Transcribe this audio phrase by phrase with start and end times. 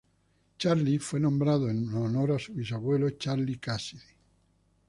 [0.57, 4.01] Charlie fue nombrado en honor a su bisabuelo Charlie Cassidy.